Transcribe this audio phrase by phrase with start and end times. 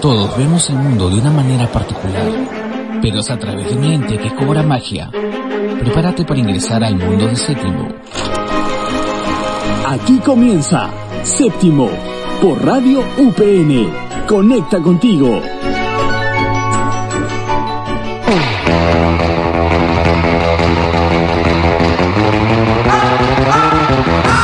[0.00, 2.30] Todos vemos el mundo de una manera particular,
[3.02, 5.10] pero es a través de un ente que cobra magia.
[5.10, 7.88] Prepárate para ingresar al mundo de séptimo.
[9.88, 10.88] Aquí comienza
[11.24, 11.90] Séptimo
[12.40, 13.90] por Radio UPN.
[14.28, 15.42] Conecta contigo.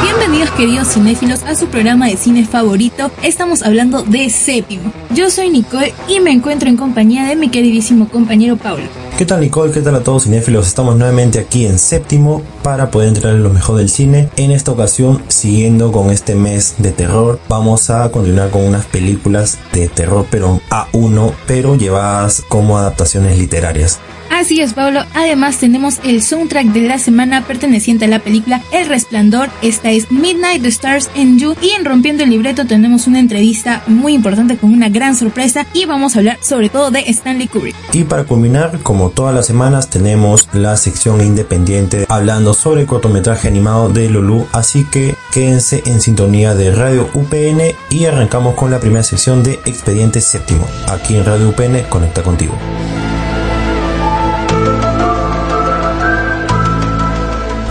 [0.02, 3.12] Bienvenidos queridos cinéfilos a su programa de cine favorito.
[3.22, 5.03] Estamos hablando de Séptimo.
[5.14, 8.86] Yo soy Nicole y me encuentro en compañía de mi queridísimo compañero Pablo.
[9.16, 9.72] ¿Qué tal Nicole?
[9.72, 10.66] ¿Qué tal a todos cinéfilos?
[10.66, 14.28] Estamos nuevamente aquí en séptimo para poder entrar en lo mejor del cine.
[14.36, 19.58] En esta ocasión, siguiendo con este mes de terror, vamos a continuar con unas películas
[19.72, 24.00] de terror pero A1, pero llevadas como adaptaciones literarias.
[24.30, 25.04] Así es, Pablo.
[25.14, 29.48] Además, tenemos el soundtrack de la semana perteneciente a la película El Resplandor.
[29.62, 31.54] Esta es Midnight the Stars and You.
[31.60, 35.66] Y en Rompiendo el Libreto tenemos una entrevista muy importante con una gran sorpresa.
[35.72, 37.76] Y vamos a hablar sobre todo de Stanley Kubrick.
[37.92, 43.48] Y para culminar, como todas las semanas, tenemos la sección independiente hablando sobre el cortometraje
[43.48, 44.46] animado de Lulu.
[44.52, 49.54] Así que quédense en sintonía de Radio UPN y arrancamos con la primera sección de
[49.64, 50.66] Expediente Séptimo.
[50.88, 52.54] Aquí en Radio UPN, conecta contigo.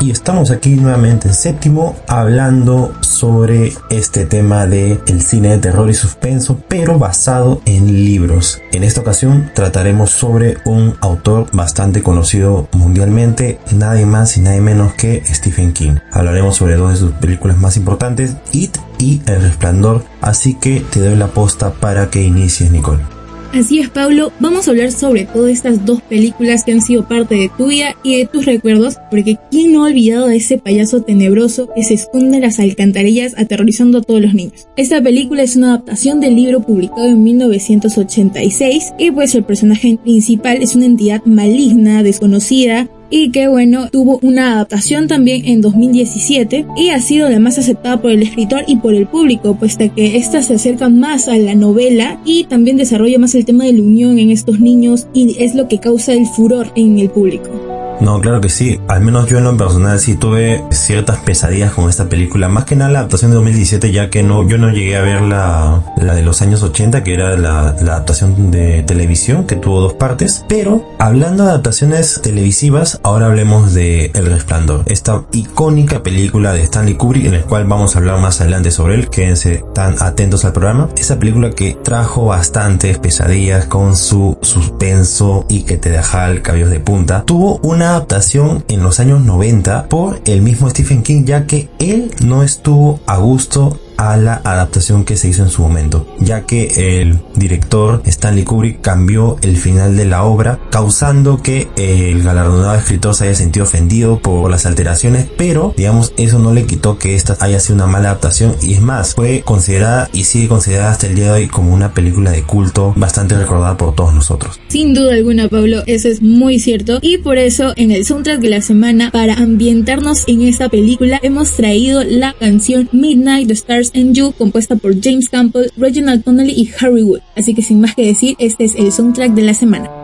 [0.03, 5.89] Y estamos aquí nuevamente en séptimo hablando sobre este tema de el cine de terror
[5.89, 8.59] y suspenso, pero basado en libros.
[8.73, 14.93] En esta ocasión trataremos sobre un autor bastante conocido mundialmente, nadie más y nadie menos
[14.93, 15.95] que Stephen King.
[16.11, 20.99] Hablaremos sobre dos de sus películas más importantes, It y El Resplandor, así que te
[20.99, 23.22] doy la posta para que inicies, Nicole.
[23.53, 27.35] Así es, Pablo, vamos a hablar sobre todas estas dos películas que han sido parte
[27.35, 31.03] de tu vida y de tus recuerdos, porque ¿quién no ha olvidado a ese payaso
[31.03, 34.67] tenebroso que se esconde en las alcantarillas aterrorizando a todos los niños?
[34.75, 40.63] Esta película es una adaptación del libro publicado en 1986 y pues el personaje principal
[40.63, 46.90] es una entidad maligna, desconocida, y que bueno, tuvo una adaptación también en 2017 y
[46.90, 50.41] ha sido la más aceptada por el escritor y por el público, puesto que esta
[50.41, 54.18] se acerca más a la novela y también desarrolla más el tema de la unión
[54.18, 57.72] en estos niños y es lo que causa el furor en el público.
[58.01, 58.79] No, claro que sí.
[58.87, 62.49] Al menos yo en lo personal sí tuve ciertas pesadillas con esta película.
[62.49, 65.21] Más que nada la adaptación de 2017, ya que no, yo no llegué a ver
[65.21, 69.93] la, la de los años 80, que era la, adaptación de televisión, que tuvo dos
[69.93, 70.45] partes.
[70.49, 74.83] Pero hablando de adaptaciones televisivas, ahora hablemos de El Resplandor.
[74.85, 78.95] Esta icónica película de Stanley Kubrick, en la cual vamos a hablar más adelante sobre
[78.95, 79.09] él.
[79.09, 80.89] Quédense tan atentos al programa.
[80.97, 86.69] Esa película que trajo bastantes pesadillas con su suspenso y que te deja el cabello
[86.69, 87.23] de punta.
[87.25, 92.11] Tuvo una adaptación en los años 90 por el mismo Stephen King, ya que él
[92.23, 97.01] no estuvo a gusto a la adaptación que se hizo en su momento, ya que
[97.01, 103.15] el director Stanley Kubrick cambió el final de la obra, causando que el galardonado escritor
[103.15, 107.37] se haya sentido ofendido por las alteraciones, pero digamos eso no le quitó que esta
[107.39, 111.15] haya sido una mala adaptación y es más, fue considerada y sigue considerada hasta el
[111.15, 114.59] día de hoy como una película de culto bastante recordada por todos nosotros.
[114.67, 118.49] Sin duda alguna, Pablo, eso es muy cierto y por eso en el soundtrack de
[118.49, 123.55] la semana para ambientarnos en esta película hemos traído la canción Midnight the
[123.91, 127.21] You, compuesta por James Campbell, Reginald Connelly y Harry Wood.
[127.35, 130.03] Así que sin más que decir, este es el soundtrack de la semana.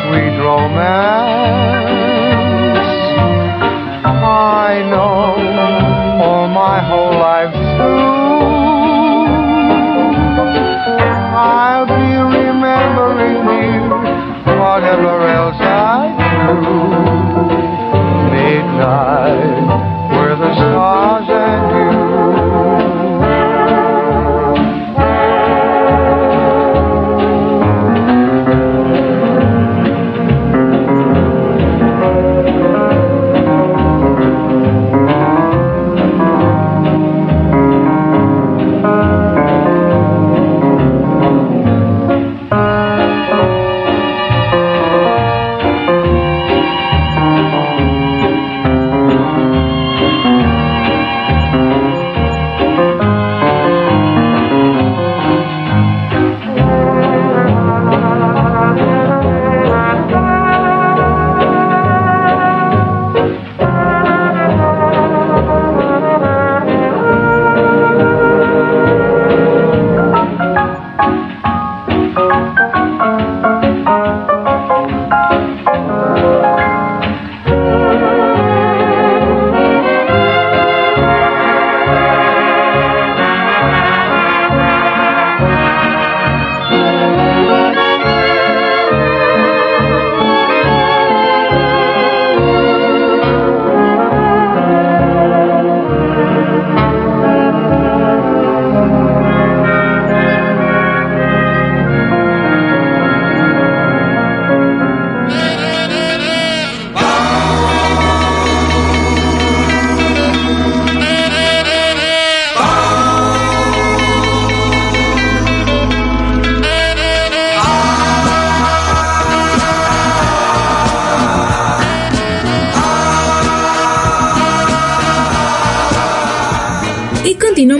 [0.00, 2.03] Sweet romance.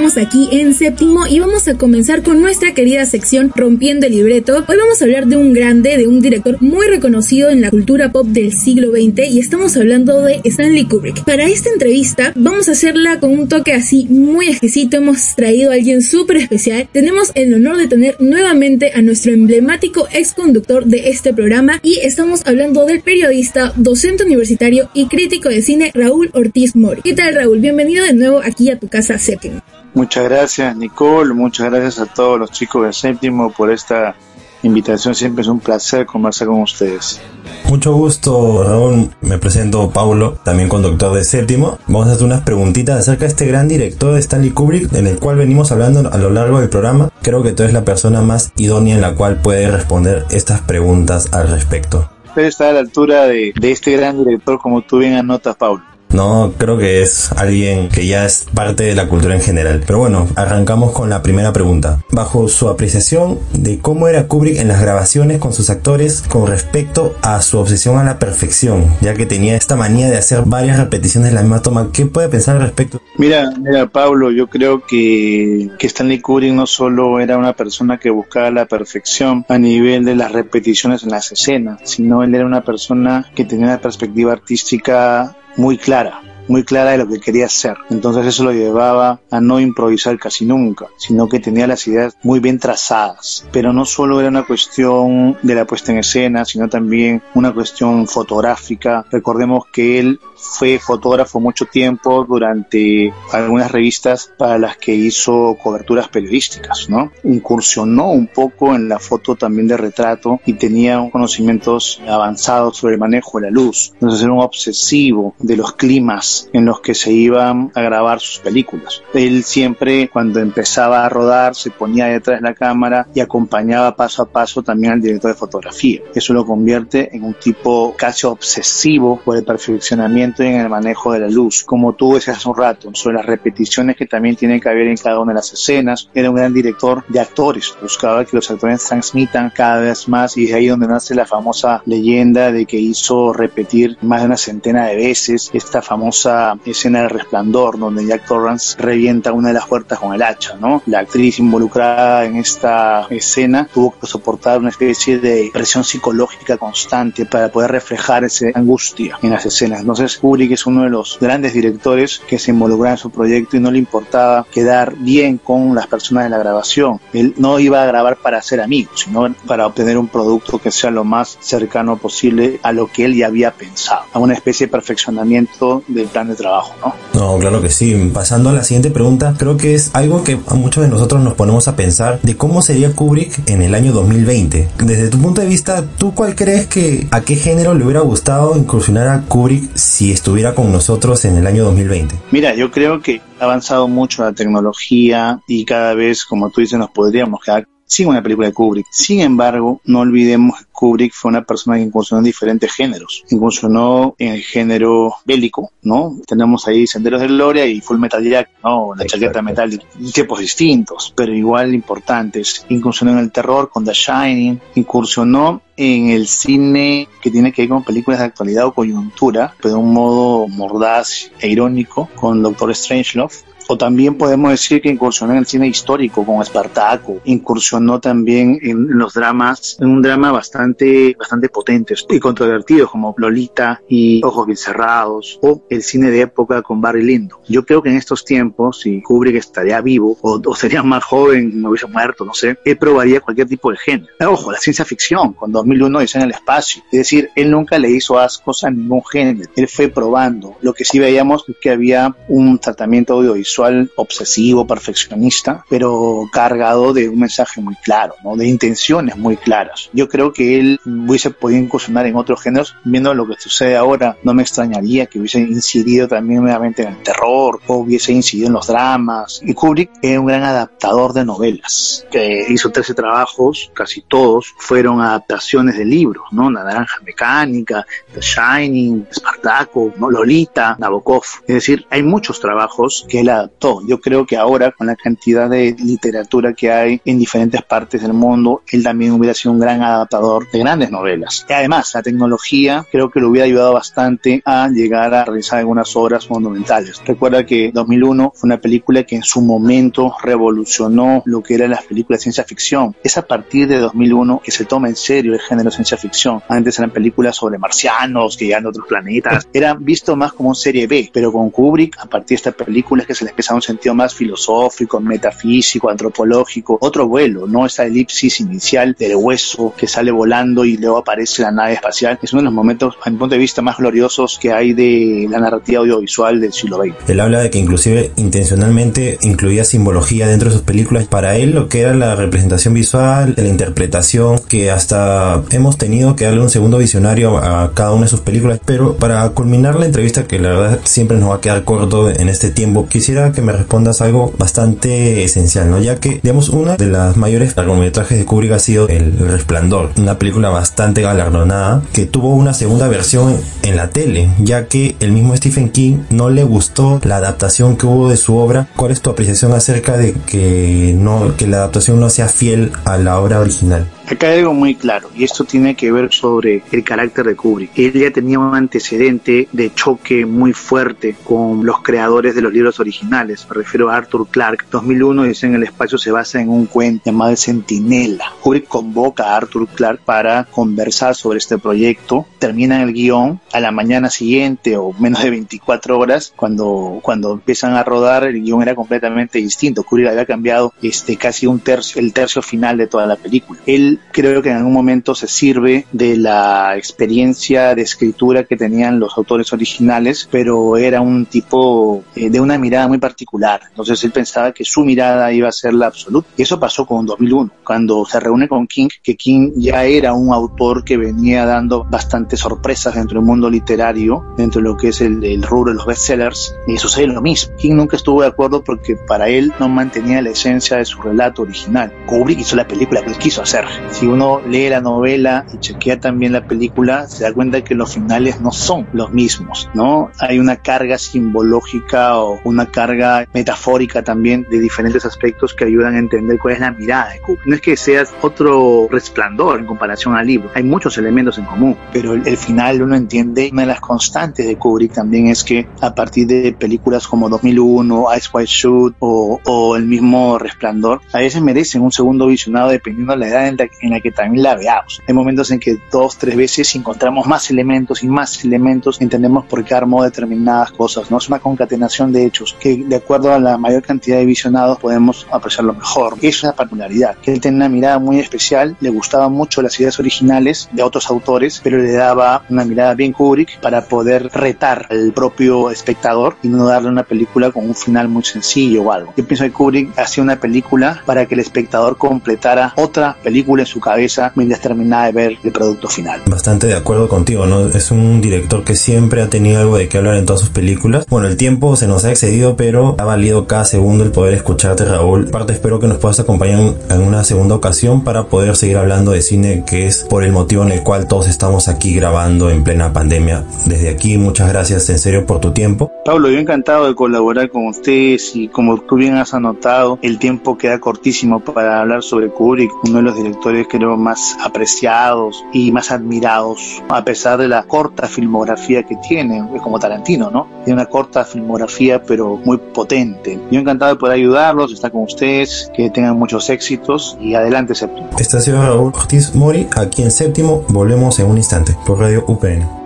[0.04, 4.62] Continuamos aquí en séptimo y vamos a comenzar con nuestra querida sección Rompiendo el Libreto.
[4.68, 8.12] Hoy vamos a hablar de un grande, de un director muy reconocido en la cultura
[8.12, 11.24] pop del siglo XX y estamos hablando de Stanley Kubrick.
[11.24, 14.98] Para esta entrevista vamos a hacerla con un toque así muy exquisito.
[14.98, 16.86] Hemos traído a alguien súper especial.
[16.92, 22.00] Tenemos el honor de tener nuevamente a nuestro emblemático ex conductor de este programa y
[22.02, 27.00] estamos hablando del periodista, docente universitario y crítico de cine Raúl Ortiz Mori.
[27.00, 27.60] ¿Qué tal Raúl?
[27.60, 29.62] Bienvenido de nuevo aquí a tu casa séptimo.
[29.94, 34.17] Muchas gracias Nicole, muchas gracias a todos los chicos de séptimo por esta
[34.64, 35.14] invitación.
[35.14, 37.20] Siempre es un placer conversar con ustedes.
[37.69, 39.11] Mucho gusto, Raúl.
[39.20, 41.79] Me presento Paulo, también conductor de séptimo.
[41.87, 45.19] Vamos a hacer unas preguntitas acerca de este gran director de Stanley Kubrick, en el
[45.19, 47.11] cual venimos hablando a lo largo del programa.
[47.23, 51.32] Creo que tú eres la persona más idónea en la cual puede responder estas preguntas
[51.32, 52.08] al respecto.
[52.26, 55.82] Usted está a la altura de, de este gran director, como tú bien anotas, Paulo.
[56.14, 59.82] No, creo que es alguien que ya es parte de la cultura en general.
[59.84, 62.05] Pero bueno, arrancamos con la primera pregunta.
[62.12, 67.16] Bajo su apreciación de cómo era Kubrick en las grabaciones con sus actores con respecto
[67.20, 71.31] a su obsesión a la perfección, ya que tenía esta manía de hacer varias repeticiones
[71.31, 73.00] de la misma toma, ¿qué puede pensar al respecto?
[73.19, 78.11] Mira, mira, Pablo, yo creo que, que Stanley Kubrick no solo era una persona que
[78.11, 82.62] buscaba la perfección a nivel de las repeticiones en las escenas, sino él era una
[82.62, 87.76] persona que tenía una perspectiva artística muy clara, muy clara de lo que quería hacer.
[87.90, 92.40] Entonces eso lo llevaba a no improvisar casi nunca, sino que tenía las ideas muy
[92.40, 93.46] bien trazadas.
[93.52, 98.06] Pero no solo era una cuestión de la puesta en escena, sino también una cuestión
[98.06, 99.04] fotográfica.
[99.10, 106.08] Recordemos que él fue fotógrafo mucho tiempo durante algunas revistas para las que hizo coberturas
[106.08, 106.88] periodísticas.
[107.24, 113.00] Incursionó un poco en la foto también de retrato y tenía conocimientos avanzados sobre el
[113.00, 113.92] manejo de la luz.
[113.94, 118.38] Entonces era un obsesivo de los climas en los que se iban a grabar sus
[118.38, 119.03] películas.
[119.12, 124.23] Él siempre cuando empezaba a rodar se ponía detrás de la cámara y acompañaba paso
[124.23, 126.00] a paso también al director de fotografía.
[126.14, 131.21] Eso lo convierte en un tipo casi obsesivo por el perfeccionamiento en el manejo de
[131.21, 131.64] la luz.
[131.64, 134.97] Como tú decías hace un rato, sobre las repeticiones que también tienen que haber en
[134.97, 136.09] cada una de las escenas.
[136.14, 137.75] Era un gran director de actores.
[137.81, 141.83] Buscaba que los actores transmitan cada vez más y es ahí donde nace la famosa
[141.87, 147.02] leyenda de que hizo repetir más de una centena de veces esta famosa famosa escena
[147.02, 150.83] del resplandor, donde Jack Torrance revienta una de las puertas con el hacha, ¿no?
[150.87, 157.26] La actriz involucrada en esta escena tuvo que soportar una especie de presión psicológica constante
[157.26, 159.81] para poder reflejar esa angustia en las escenas.
[159.81, 163.61] Entonces, Kubrick es uno de los grandes directores que se involucra en su proyecto y
[163.61, 167.00] no le importaba quedar bien con las personas de la grabación.
[167.12, 170.90] Él no iba a grabar para ser amigos, sino para obtener un producto que sea
[170.90, 174.71] lo más cercano posible a lo que él ya había pensado, a una especie de
[174.71, 176.94] perfeccionamiento del plan de trabajo, ¿no?
[177.12, 178.11] No, claro que sí.
[178.14, 181.35] Pasando a la siguiente pregunta, creo que es algo que a muchos de nosotros nos
[181.35, 184.68] ponemos a pensar de cómo sería Kubrick en el año 2020.
[184.78, 188.56] Desde tu punto de vista, ¿tú cuál crees que a qué género le hubiera gustado
[188.56, 192.14] incursionar a Kubrick si estuviera con nosotros en el año 2020?
[192.30, 196.78] Mira, yo creo que ha avanzado mucho la tecnología y cada vez, como tú dices,
[196.78, 198.87] nos podríamos quedar sin una película de Kubrick.
[198.91, 203.25] Sin embargo, no olvidemos que Kubrick fue una persona que incursionó en diferentes géneros.
[203.31, 206.17] Incursionó en el género bélico, ¿no?
[206.26, 208.95] Tenemos ahí Senderos de Gloria y Full Metal Jack, ¿no?
[208.95, 209.85] La chaqueta metálica.
[210.12, 212.67] Tiempos distintos, pero igual importantes.
[212.69, 214.61] Incursionó en el terror con The Shining.
[214.75, 219.75] Incursionó en el cine que tiene que ver con películas de actualidad o coyuntura, pero
[219.75, 223.35] de un modo mordaz e irónico, con Doctor Strangelove
[223.68, 228.99] o también podemos decir que incursionó en el cine histórico con Espartaco, incursionó también en
[228.99, 234.56] los dramas, en un drama bastante, bastante potente y controvertido como Lolita y Ojos bien
[234.56, 237.40] cerrados, o el cine de época con Barry Lindo.
[237.49, 241.71] Yo creo que en estos tiempos, si Kubrick estaría vivo o, sería más joven, no
[241.71, 244.12] hubiese muerto, no sé, él probaría cualquier tipo de género.
[244.26, 246.83] Ojo, la ciencia ficción, con 2001 dice en el espacio.
[246.90, 249.49] Es decir, él nunca le hizo ascos a ningún género.
[249.56, 250.56] Él fue probando.
[250.61, 257.08] Lo que sí veíamos es que había un tratamiento audiovisual obsesivo, perfeccionista, pero cargado de
[257.08, 258.37] un mensaje muy claro, ¿no?
[258.37, 259.90] de intenciones muy claras.
[259.92, 264.16] Yo creo que él hubiese podido incursionar en otros géneros, viendo lo que sucede ahora,
[264.23, 268.54] no me extrañaría que hubiese incidido también nuevamente en el terror o hubiese incidido en
[268.54, 269.40] los dramas.
[269.42, 275.00] Y Kubrick era un gran adaptador de novelas, que hizo 13 trabajos, casi todos fueron
[275.00, 276.50] adaptaciones de libros, ¿no?
[276.50, 280.11] La Naranja Mecánica, The Shining, Spartaco, ¿no?
[280.11, 281.25] Lolita, Nabokov.
[281.46, 283.43] Es decir, hay muchos trabajos que él adaptó.
[283.86, 288.12] Yo creo que ahora, con la cantidad de literatura que hay en diferentes partes del
[288.12, 291.46] mundo, él también hubiera sido un gran adaptador de grandes novelas.
[291.48, 295.94] Y además, la tecnología creo que lo hubiera ayudado bastante a llegar a realizar algunas
[295.96, 297.00] obras monumentales.
[297.04, 301.84] Recuerda que 2001 fue una película que en su momento revolucionó lo que eran las
[301.84, 302.94] películas de ciencia ficción.
[303.02, 306.42] Es a partir de 2001 que se toma en serio el género ciencia ficción.
[306.48, 309.48] Antes eran películas sobre marcianos que llegan a otros planetas.
[309.52, 313.08] Era visto más como serie B, pero con Kubrick, a partir de esta película es
[313.08, 317.85] que se le empieza a un sentido más filosófico, metafísico, antropológico, otro vuelo, no esa
[317.85, 322.19] elipsis inicial del hueso que sale volando y luego aparece la nave espacial.
[322.23, 325.26] Es uno de los momentos, a mi punto de vista, más gloriosos que hay de
[325.29, 327.09] la narrativa audiovisual del siglo XX.
[327.09, 331.07] Él habla de que inclusive intencionalmente incluía simbología dentro de sus películas.
[331.07, 336.25] Para él lo que era la representación visual, la interpretación, que hasta hemos tenido que
[336.25, 338.61] darle un segundo visionario a cada una de sus películas.
[338.64, 342.29] Pero para culminar la entrevista, que la verdad siempre nos va a quedar corto en
[342.29, 345.81] este tiempo, quisiera que me respondas algo bastante esencial, ¿no?
[345.81, 350.19] Ya que, digamos, una de las mayores largometrajes de Kubrick ha sido El Resplandor, una
[350.19, 355.37] película bastante galardonada que tuvo una segunda versión en la tele, ya que el mismo
[355.37, 358.69] Stephen King no le gustó la adaptación que hubo de su obra.
[358.76, 362.97] ¿Cuál es tu apreciación acerca de que no que la adaptación no sea fiel a
[362.99, 363.87] la obra original?
[364.06, 367.70] Acá hay algo muy claro, y esto tiene que ver sobre el carácter de Kubrick.
[367.78, 372.80] Él ya tenía un antecedente de choque muy fuerte con los creadores de los libros
[372.80, 373.46] originales.
[373.49, 374.66] Me refiero a Arthur Clarke.
[374.70, 378.26] 2001 dice en el espacio se basa en un cuento llamado El Centinela.
[378.42, 382.26] Kubrick convoca a Arthur Clarke para conversar sobre este proyecto.
[382.38, 386.34] Terminan el guion a la mañana siguiente o menos de 24 horas.
[386.37, 389.82] Cuando, cuando empiezan a rodar, el guion era completamente distinto.
[389.82, 393.61] Kubrick había cambiado este, casi un tercio, el tercio final de toda la película.
[393.64, 398.98] Él creo que en algún momento se sirve de la experiencia de escritura que tenían
[398.98, 403.60] los autores originales, pero era un tipo eh, de una mirada muy particular.
[403.68, 406.28] Entonces él pensaba que su mirada iba a ser la absoluta.
[406.36, 410.32] Y eso pasó con 2001, cuando se reúne con King, que King ya era un
[410.32, 415.00] autor que venía dando bastantes sorpresas dentro del mundo literario, dentro de lo que es
[415.00, 417.54] el, el rubro de los bestsellers, y sucede lo mismo.
[417.56, 421.42] King nunca estuvo de acuerdo porque para él no mantenía la esencia de su relato
[421.42, 421.92] original.
[422.06, 426.00] Kubrick hizo la película que él quiso hacer Si uno lee la novela y chequea
[426.00, 430.11] también la película, se da cuenta que los finales no son los mismos, ¿no?
[430.19, 435.99] Hay una carga simbológica o una carga metafórica también de diferentes aspectos que ayudan a
[435.99, 437.47] entender cuál es la mirada de Kubrick.
[437.47, 441.76] No es que sea otro resplandor en comparación al libro, hay muchos elementos en común,
[441.93, 445.69] pero el, el final uno entiende, una de las constantes de Kubrick también es que
[445.81, 451.19] a partir de películas como 2001, Ice White Shoot o, o el mismo Resplandor, a
[451.19, 454.43] veces merecen un segundo visionado dependiendo de la edad en la, en la que también
[454.43, 455.02] la veamos.
[455.07, 459.64] Hay momentos en que dos, tres veces encontramos más elementos y más elementos, entendemos por
[459.64, 461.19] qué armó determinadas cosas, ¿no?
[461.19, 465.26] Es una concatenación de hechos que de acuerdo a la mayor cantidad de visionados podemos
[465.31, 466.16] apreciarlo mejor.
[466.23, 469.99] Es una particularidad, que él tiene una mirada muy especial, le gustaban mucho las ideas
[469.99, 475.12] originales de otros autores, pero le daba una mirada bien Kubrick para poder retar al
[475.12, 479.14] propio espectador y no darle una película con un final muy sencillo o algo.
[479.16, 483.66] Yo pienso que Kubrick hacía una película para que el espectador completara otra película en
[483.66, 486.23] su cabeza mientras terminaba de ver el producto final.
[486.26, 487.66] Bastante de acuerdo contigo, ¿no?
[487.68, 491.06] Es un director que siempre ha tenido algo de qué hablar en todas sus películas.
[491.09, 494.85] Bueno, el tiempo se nos ha excedido, pero ha valido cada segundo el poder escucharte,
[494.85, 495.26] Raúl.
[495.28, 499.23] Aparte, espero que nos puedas acompañar en una segunda ocasión para poder seguir hablando de
[499.23, 502.92] cine, que es por el motivo en el cual todos estamos aquí grabando en plena
[502.92, 503.44] pandemia.
[503.66, 505.92] Desde aquí, muchas gracias en serio por tu tiempo.
[506.04, 510.59] Pablo, yo encantado de colaborar con ustedes y como tú bien has anotado, el tiempo
[510.59, 515.90] queda cortísimo para hablar sobre Kubrick, uno de los directores creo más apreciados y más
[515.90, 520.49] admirados, a pesar de la corta filmografía que tiene, es como Tarantino, ¿no?
[520.64, 523.38] Tiene una corta filmografía pero muy potente.
[523.50, 528.11] Yo encantado de poder ayudarlos, estar con ustedes, que tengan muchos éxitos y adelante séptimo.
[528.18, 532.84] Ha sido Raúl Ortiz Mori, aquí en séptimo, volvemos en un instante por Radio UPN.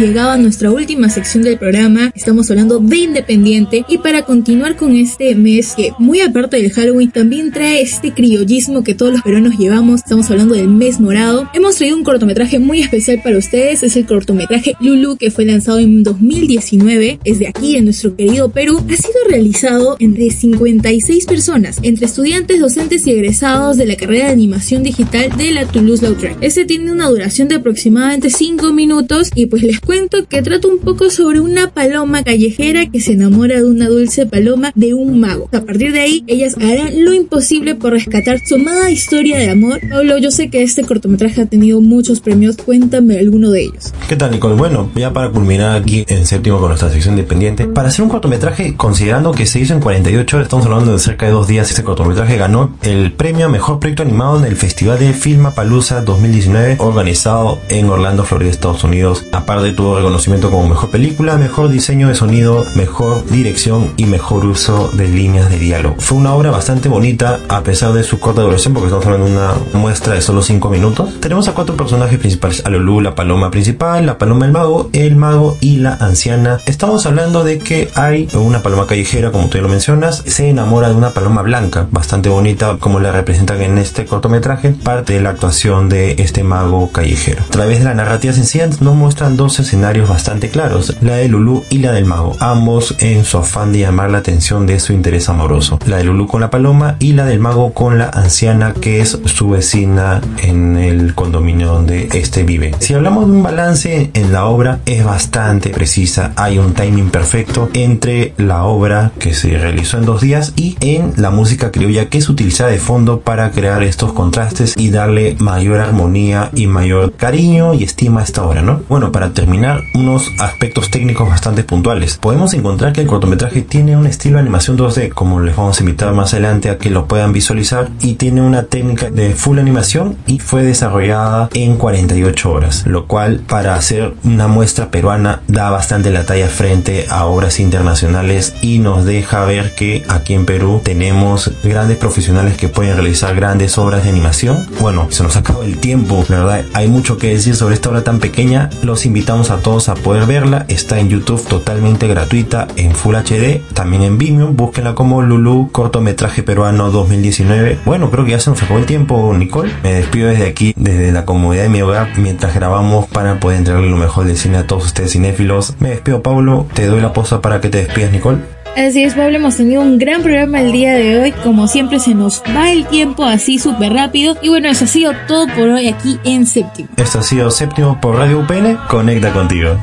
[0.00, 2.10] Llegado a nuestra última sección del programa.
[2.14, 7.10] Estamos hablando de Independiente y para continuar con este mes que muy aparte del Halloween
[7.10, 10.00] también trae este criollismo que todos los peruanos llevamos.
[10.00, 11.50] Estamos hablando del mes morado.
[11.52, 13.82] Hemos traído un cortometraje muy especial para ustedes.
[13.82, 17.20] Es el cortometraje Lulu que fue lanzado en 2019.
[17.24, 18.82] Es de aquí, en nuestro querido Perú.
[18.90, 24.32] Ha sido realizado entre 56 personas, entre estudiantes, docentes y egresados de la carrera de
[24.32, 26.38] animación digital de la Toulouse-Lautrec.
[26.40, 30.78] Este tiene una duración de aproximadamente 5 minutos y pues les cuento que trata un
[30.78, 35.48] poco sobre una paloma callejera que se enamora de una dulce paloma de un mago.
[35.52, 39.80] A partir de ahí, ellas harán lo imposible por rescatar su amada historia de amor.
[39.90, 43.92] Pablo, yo sé que este cortometraje ha tenido muchos premios, cuéntame alguno de ellos.
[44.08, 44.54] ¿Qué tal, Nicole?
[44.54, 48.76] Bueno, ya para culminar aquí en séptimo con nuestra sección independiente, para hacer un cortometraje,
[48.76, 51.82] considerando que se hizo en 48 horas, estamos hablando de cerca de dos días, este
[51.82, 57.58] cortometraje ganó el premio a Mejor Proyecto Animado en el Festival de Filmapalooza 2019, organizado
[57.68, 59.26] en Orlando, Florida, Estados Unidos.
[59.32, 65.08] Aparte reconocimiento como Mejor Película, Mejor Diseño de Sonido, Mejor Dirección y Mejor Uso de
[65.08, 65.96] Líneas de Diálogo.
[65.98, 69.32] Fue una obra bastante bonita, a pesar de su corta duración, porque estamos hablando de
[69.32, 71.20] una muestra de solo 5 minutos.
[71.20, 75.16] Tenemos a cuatro personajes principales, a Lulu, la paloma principal, la paloma del mago, el
[75.16, 76.58] mago y la anciana.
[76.66, 80.88] Estamos hablando de que hay una paloma callejera, como tú ya lo mencionas, se enamora
[80.88, 85.30] de una paloma blanca, bastante bonita, como la representan en este cortometraje, parte de la
[85.30, 87.42] actuación de este mago callejero.
[87.42, 91.62] A través de la narrativa sencilla nos muestran dos escenarios bastante claros, la de Lulu
[91.70, 95.28] y la del mago, ambos en su afán de llamar la atención de su interés
[95.28, 95.78] amoroso.
[95.86, 99.16] La de Lulu con la paloma y la del mago con la anciana que es
[99.26, 102.74] su vecina en el condominio donde este vive.
[102.80, 107.70] Si hablamos de un balance en la obra es bastante precisa, hay un timing perfecto
[107.72, 112.18] entre la obra que se realizó en dos días y en la música criolla que
[112.18, 117.72] es utilizada de fondo para crear estos contrastes y darle mayor armonía y mayor cariño
[117.74, 118.80] y estima a esta obra, ¿no?
[118.88, 119.59] Bueno, para terminar,
[119.94, 122.16] unos aspectos técnicos bastante puntuales.
[122.16, 125.82] Podemos encontrar que el cortometraje tiene un estilo de animación 2D, como les vamos a
[125.82, 130.16] invitar más adelante a que lo puedan visualizar, y tiene una técnica de full animación
[130.26, 136.10] y fue desarrollada en 48 horas, lo cual para hacer una muestra peruana da bastante
[136.10, 141.52] la talla frente a obras internacionales y nos deja ver que aquí en Perú tenemos
[141.62, 144.66] grandes profesionales que pueden realizar grandes obras de animación.
[144.80, 148.04] Bueno, se nos acaba el tiempo, la verdad, hay mucho que decir sobre esta obra
[148.04, 150.64] tan pequeña, los invitamos a todos a poder verla.
[150.68, 154.48] Está en YouTube totalmente gratuita en Full HD, también en Vimeo.
[154.48, 157.80] Búsquenla como Lulu cortometraje peruano 2019.
[157.84, 159.72] Bueno, creo que ya se nos acabó el tiempo, Nicole.
[159.82, 163.90] Me despido desde aquí, desde la comodidad de mi hogar, mientras grabamos para poder entregarle
[163.90, 165.74] lo mejor del cine a todos ustedes cinéfilos.
[165.80, 166.66] Me despido, Pablo.
[166.74, 168.59] Te doy la posta para que te despidas, Nicole.
[168.76, 171.32] Así es, Pablo, hemos tenido un gran programa el día de hoy.
[171.32, 174.36] Como siempre, se nos va el tiempo así súper rápido.
[174.42, 176.88] Y bueno, eso ha sido todo por hoy aquí en Séptimo.
[176.96, 178.78] Esto ha sido Séptimo por Radio UPN.
[178.88, 179.76] Conecta contigo.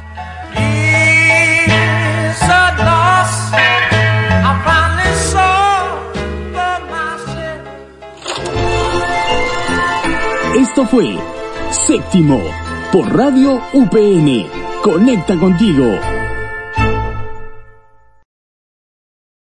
[10.60, 11.18] Esto fue
[11.88, 12.42] Séptimo
[12.92, 14.48] por Radio UPN.
[14.82, 16.17] Conecta contigo.